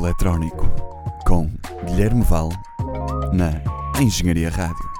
[0.00, 0.66] Eletrónico
[1.26, 1.46] com
[1.84, 2.48] Guilherme Val
[3.34, 3.52] na
[4.00, 4.90] Engenharia Rádio.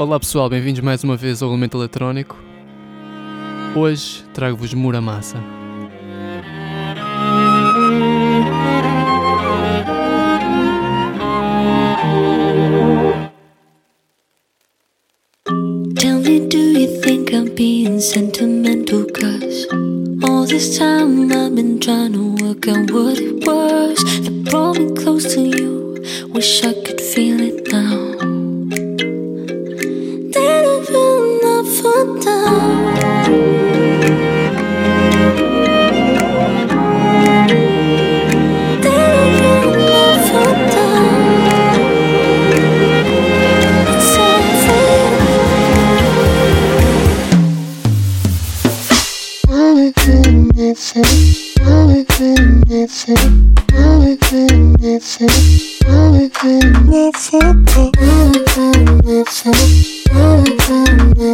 [0.00, 2.36] Olá pessoal, bem-vindos mais uma vez ao Elemento Eletrónico.
[3.76, 5.55] Hoje trago-vos Muramasa.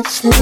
[0.05, 0.33] It's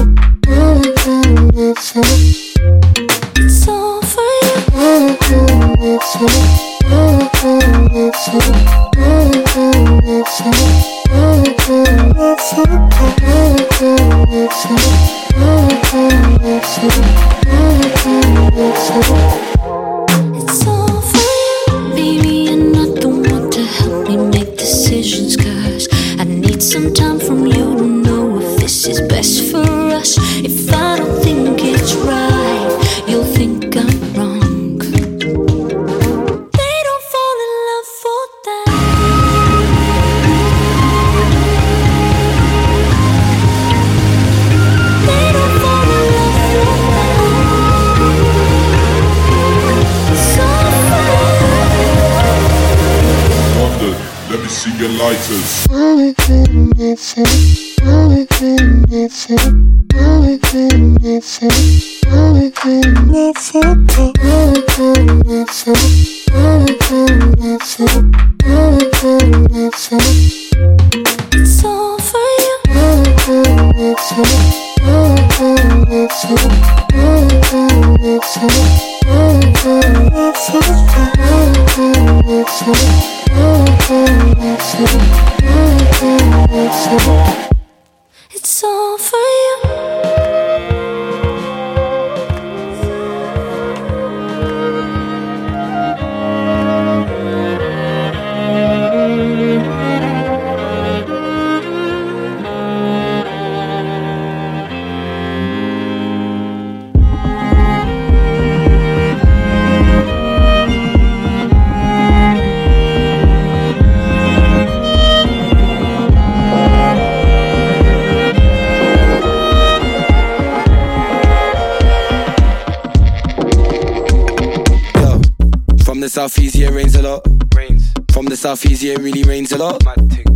[129.51, 129.83] a lot.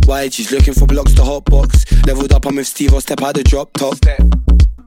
[0.06, 0.28] Why?
[0.28, 1.84] She's looking for blocks to hot box.
[2.06, 3.96] Leveled up, I'm with Steve, I'll step out the drop top.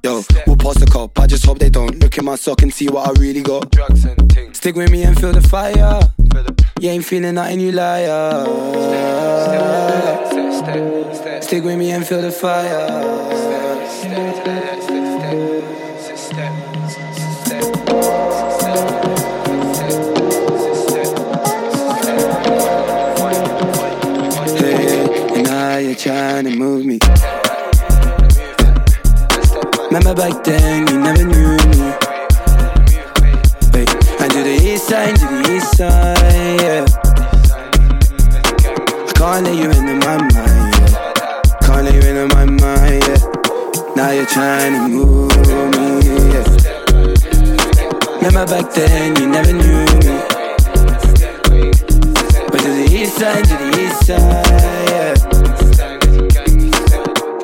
[0.04, 1.20] Yo, we'll pass the cop.
[1.20, 3.72] I just hope they don't look in my sock and see what I really got.
[3.72, 4.30] drugs and.
[4.56, 6.02] Stick with me and feel the fire.
[6.32, 8.46] For the You ain't feeling nothing, you liar.
[11.42, 13.20] Stick with me and feel the fire.
[25.80, 27.00] You're trying to move me.
[29.88, 31.94] Remember back then, you never knew me.
[33.72, 33.86] Hey,
[34.20, 36.86] and to the east side, to the east side, yeah.
[39.08, 40.92] I can't let you into my mind, yeah.
[41.62, 43.22] Can't let you into my mind, yeah.
[43.96, 45.88] Now you're trying to move me,
[46.34, 46.46] yeah.
[48.18, 50.14] Remember back then, you never knew me.
[52.52, 54.49] But to the east side, to the east side,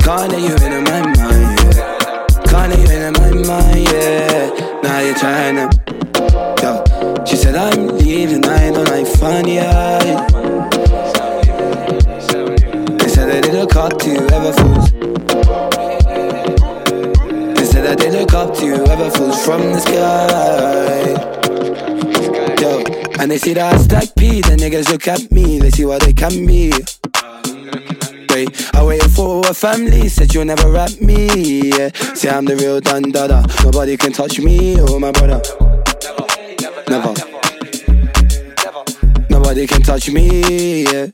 [0.06, 2.28] Let you into my mind, yeah.
[2.52, 4.80] Let you into my mind, yeah.
[4.84, 5.66] Now you're trying to,
[6.62, 6.72] yo.
[7.26, 10.28] She said I'm leaving, I don't like funny, yeah.
[12.98, 14.92] They said they look up to you, ever fools.
[17.56, 21.14] They said they look up to you, ever fools from the sky.
[22.62, 22.84] Yo,
[23.20, 26.02] and they see that I stack P, the niggas look at me, they see what
[26.04, 26.72] they can be.
[28.90, 31.70] I for a family, said you'll never rap me.
[31.70, 31.90] Yeah.
[32.14, 33.46] Say I'm the real dun dada.
[33.64, 35.42] Nobody can touch me or my brother.
[36.90, 37.14] Never.
[39.30, 40.84] Nobody can touch me.
[40.84, 41.08] Yeah.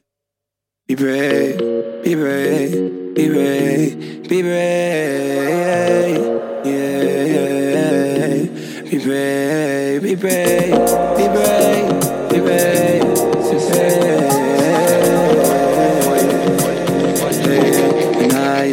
[0.88, 1.58] Be brave,
[2.04, 6.18] be brave, be brave, be brave.
[6.66, 7.92] Yeah, yeah.
[8.42, 10.72] Brave, be brave, be brave,
[11.18, 13.11] be brave, be brave.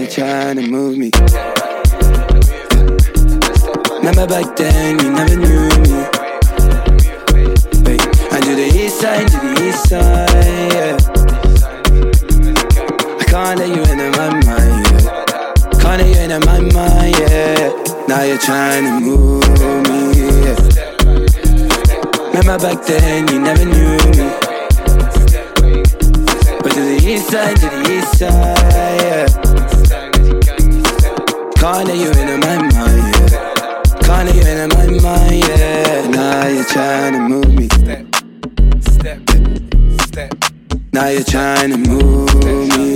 [0.08, 1.10] Trying to move me.
[3.98, 6.06] Remember back then, you never knew me.
[7.84, 8.00] Wait,
[8.32, 10.96] I do the east side, to the east side, yeah.
[13.18, 15.78] I can't let you into my mind, yeah.
[15.78, 17.72] Can't let you into my mind, yeah.
[18.08, 19.44] Now you're trying to move
[19.88, 20.00] me,
[20.44, 20.56] yeah.
[22.28, 24.30] Remember back then, you never knew me.
[26.62, 28.87] But to the east side, to the east side,
[40.98, 42.87] Now you're trying to move me,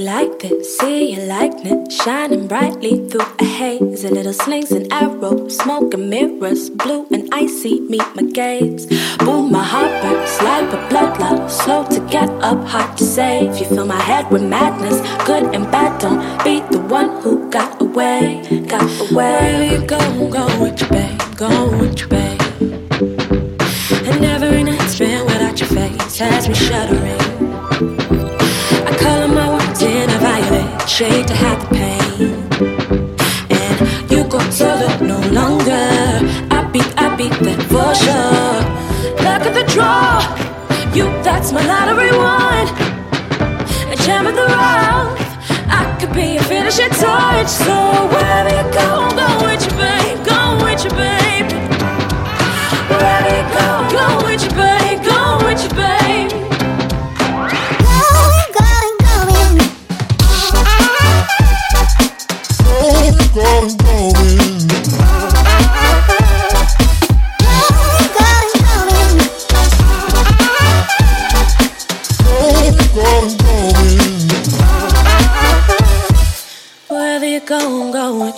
[0.00, 0.78] like this?
[0.78, 4.04] See your likeness shining brightly through a haze.
[4.04, 8.86] A little slings and arrows, smoke and mirrors, blue and icy meet my gaze.
[9.18, 13.58] Boom, my heart bursts like a blood loss, slow to get up, hard to save.
[13.58, 16.00] You fill my head with madness, good and bad.
[16.00, 19.14] Don't be the one who got away, got away.
[19.14, 19.98] Wherever you go,
[20.30, 22.40] go with your babe, go with your babe.
[24.08, 27.19] And every night spent without your face has me shuddering.
[31.00, 32.30] Shade to hide the pain.
[33.58, 35.88] And you go solo no longer.
[36.56, 38.60] I beat, I beat that for sure.
[39.24, 40.20] Look at the draw.
[40.96, 42.68] You, that's my lottery one.
[43.94, 45.16] A gem the round.
[45.80, 47.48] I could be a finishing touch.
[47.48, 47.76] So
[48.12, 48.88] wherever you go,
[49.20, 49.69] go with your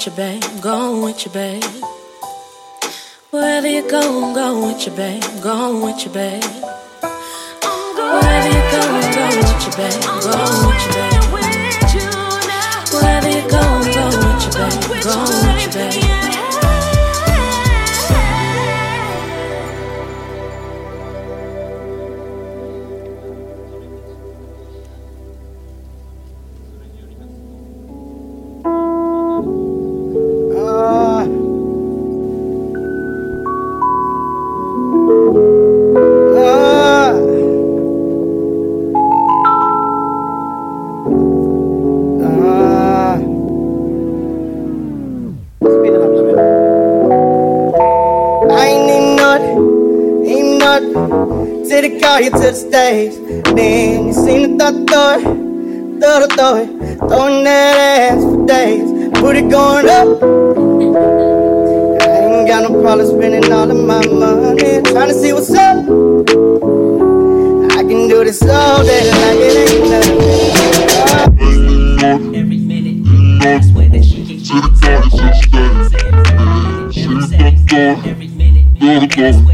[0.05, 1.63] with your babe, go with your babe.
[3.31, 6.43] Wherever you go, go with your babe, go with your babe.
[7.95, 8.83] Wherever you go,
[9.15, 11.23] go with your babe, go with your babe.
[12.93, 13.63] Wherever you go,
[13.95, 16.02] go with your babe, go with your babe.
[52.73, 53.19] days
[53.53, 58.89] Been seen the thought throw it, throw it, throwing that ass for days.
[59.21, 60.09] Put it going up.
[62.03, 65.85] I ain't got no problem spending all of my money, trying to see what's up.
[67.77, 70.21] I can do this all day like it ain't nothing.
[72.35, 73.07] Every minute,
[73.45, 74.65] I swear that she can get
[77.73, 78.07] it.
[78.07, 79.52] Every minute,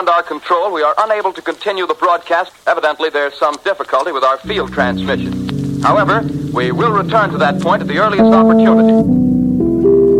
[0.00, 2.52] beyond our control, we are unable to continue the broadcast.
[2.66, 5.82] Evidently, there's some difficulty with our field transmission.
[5.82, 6.22] However,
[6.54, 8.94] we will return to that point at the earliest opportunity.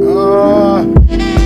[0.06, 1.39] Uh...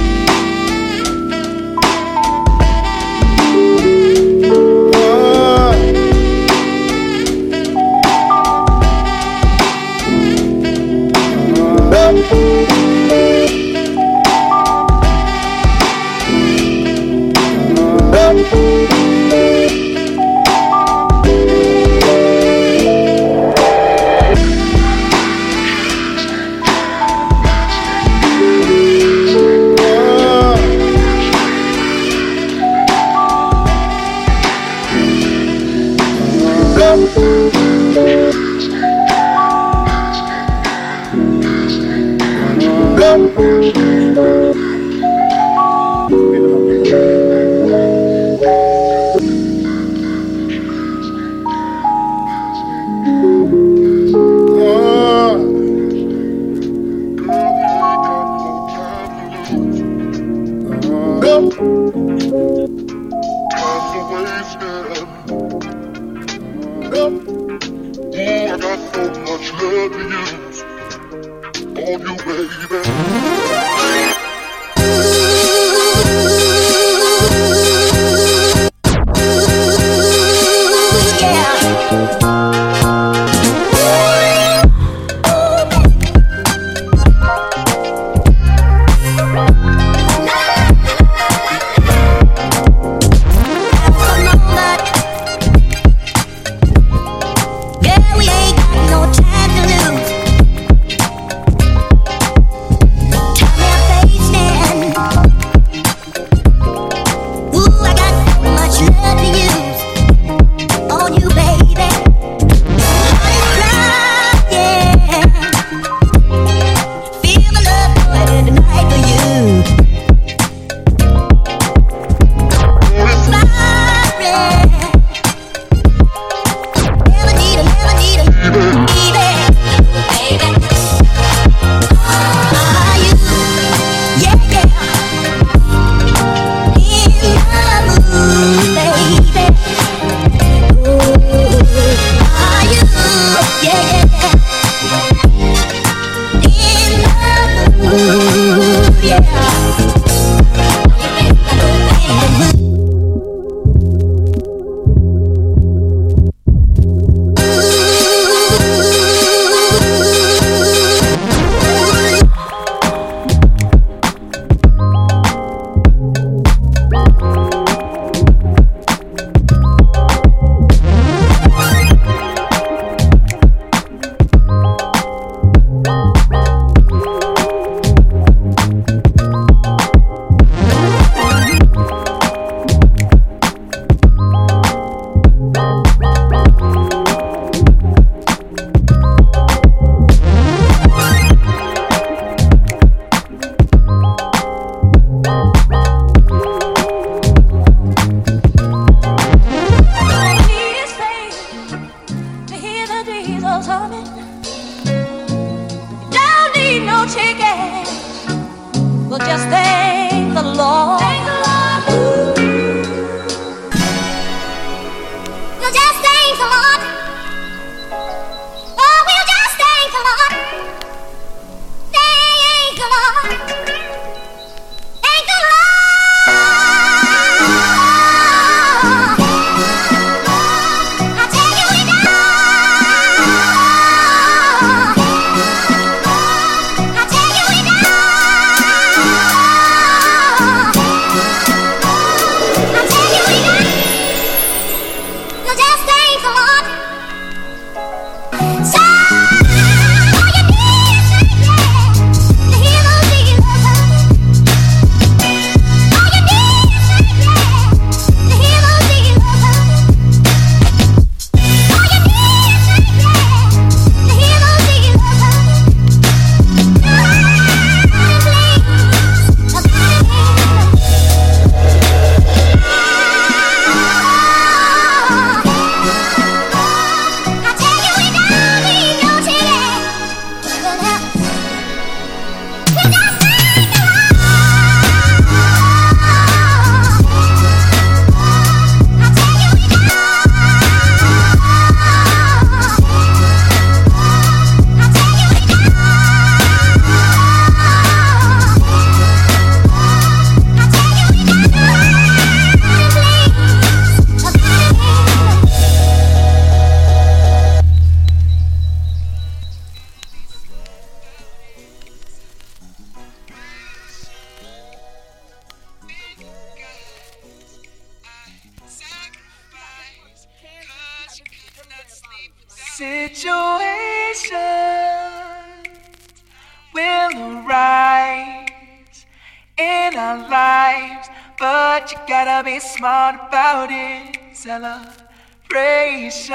[334.45, 336.29] Celebrations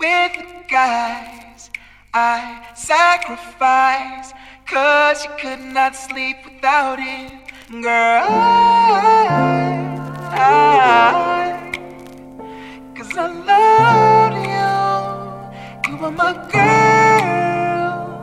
[0.00, 1.70] with the guys
[2.12, 4.32] I sacrifice,
[4.66, 7.32] cause you could not sleep without it.
[7.70, 8.26] Girl, I,
[10.32, 11.70] I,
[12.96, 14.34] cause I love
[15.86, 18.18] you, you are my girl.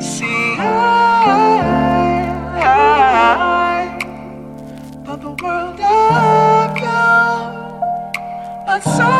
[0.00, 1.79] See, I, I
[8.70, 9.19] you, but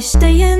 [0.00, 0.59] staying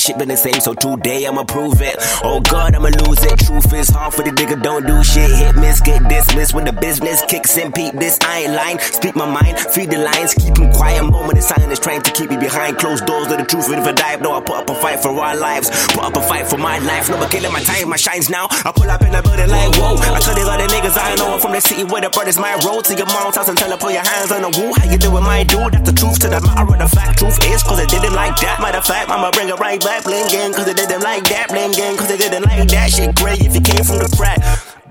[0.00, 1.96] That shit been the same, so today I'ma prove it.
[2.24, 3.36] Oh god, I'ma lose it.
[3.44, 5.28] Truth is hard for the nigga, don't do shit.
[5.28, 7.70] Hit miss, get dismissed when the business kicks in.
[7.70, 8.78] Peep this, I ain't lying.
[8.78, 11.04] Speak my mind, feed the lines, keep them quiet.
[11.04, 13.30] Moment of silence trying to keep me behind closed doors.
[13.30, 15.36] of the truth even if I die, No, I put up a fight for our
[15.36, 15.70] lives.
[15.94, 17.08] Put up a fight for my life.
[17.08, 18.48] No Never killing my time, my shines now.
[18.50, 19.92] I pull up in the building like whoa.
[20.00, 22.56] I tell these other niggas I know I'm from the city where the brothers my
[22.64, 24.72] road to your mom's house and tell her put your hands on the wall.
[24.72, 25.76] How you doing, my dude?
[25.76, 27.18] That's the truth to the matter of the fact.
[27.18, 28.56] Truth is, cause I didn't like that.
[28.60, 30.04] Matter of fact, I'ma bring it right back.
[30.04, 31.52] Blame game, cause I didn't like that.
[31.52, 32.88] Blame game, cause I didn't like that.
[32.88, 34.40] Shit great if you came from the crack.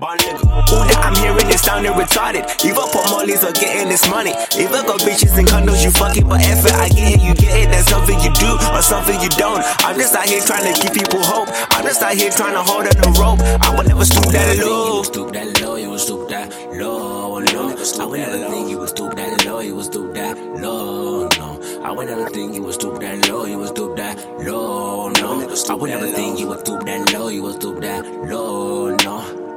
[0.02, 2.48] All that I'm hearing is sounding retarded.
[2.64, 4.32] Either put mollies or getting this money.
[4.56, 7.68] Either got bitches and condos, you fucking, but if I get it, you get it.
[7.68, 9.60] That's something you do or something you don't.
[9.84, 11.52] I'm just out here trying to give people hope.
[11.76, 13.44] I'm just out here trying to hold on the rope.
[13.60, 15.02] I would never stoop that low.
[15.02, 17.76] Stoop that low, you stoop that low, no.
[17.76, 21.60] I would never think you would stoop that low, you would stoop that low, no.
[21.84, 25.54] I would never think you would stoop that low, you would stoop that low, no.
[25.68, 29.49] I would never think you would stoop that low, you would stoop that low, no.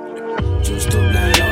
[0.66, 1.43] You was stoop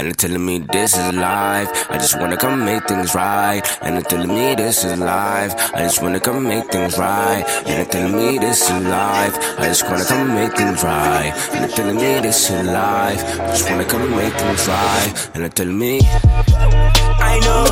[0.00, 1.90] And they're telling me this is life.
[1.90, 3.60] I just wanna come make things right.
[3.82, 5.52] And they're telling me this is life.
[5.74, 7.42] I just wanna come make things right.
[7.66, 9.36] And they're telling me this is life.
[9.58, 11.32] I just wanna come make things right.
[11.50, 13.40] And they're telling me this is life.
[13.40, 15.30] I just wanna come make things right.
[15.34, 17.66] And they're telling me, I know,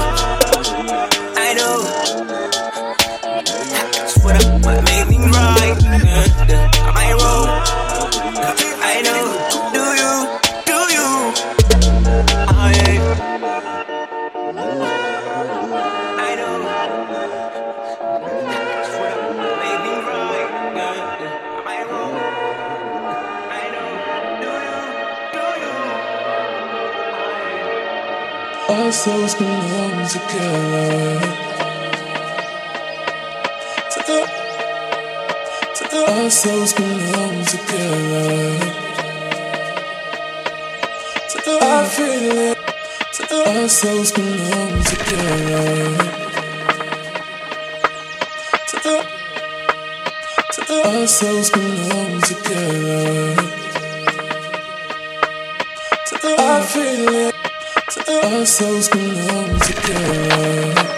[1.36, 1.76] I know.
[3.22, 6.45] I just wanna make things right.
[29.06, 31.20] Souls belong together.
[35.92, 38.58] Our souls belong together.
[41.62, 42.58] I feel it.
[43.30, 45.76] Our souls belong together.
[50.84, 53.36] Our souls belong together.
[56.38, 57.35] I feel it.
[58.26, 60.95] Our souls belong together.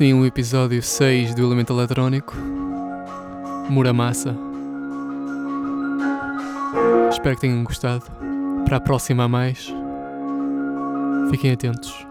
[0.00, 2.34] Assim o episódio 6 do Elemento Eletrónico.
[3.68, 4.34] Muramassa.
[7.10, 8.02] Espero que tenham gostado.
[8.64, 9.70] Para a próxima mais.
[11.30, 12.09] Fiquem atentos.